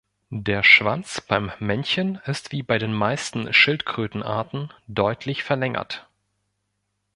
Der 0.33 0.63
Schwanz 0.63 1.21
beim 1.27 1.51
Männchen 1.59 2.15
ist 2.25 2.51
wie 2.51 2.63
bei 2.63 2.79
den 2.79 2.91
meisten 2.91 3.53
Schildkrötenarten 3.53 4.73
deutlich 4.87 5.43
verlängert. 5.43 6.09